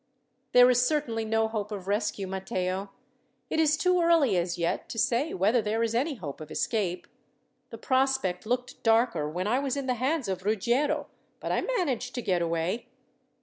"There 0.53 0.67
is 0.71 0.83
certainly 0.83 1.25
no 1.25 1.47
hope 1.47 1.71
of 1.71 1.87
rescue, 1.87 2.25
Matteo. 2.25 2.89
It 3.51 3.59
is 3.59 3.77
too 3.77 4.01
early, 4.01 4.35
as 4.35 4.57
yet, 4.57 4.89
to 4.89 4.97
say 4.97 5.31
whether 5.35 5.61
there 5.61 5.83
is 5.83 5.93
any 5.93 6.15
hope 6.15 6.41
of 6.41 6.49
escape. 6.49 7.05
The 7.69 7.77
prospect 7.77 8.47
looked 8.47 8.81
darker 8.81 9.29
when 9.29 9.45
I 9.45 9.59
was 9.59 9.77
in 9.77 9.85
the 9.85 9.93
hands 9.93 10.27
of 10.27 10.43
Ruggiero, 10.43 11.05
but 11.39 11.51
I 11.51 11.61
managed 11.61 12.15
to 12.15 12.23
get 12.23 12.41
away. 12.41 12.87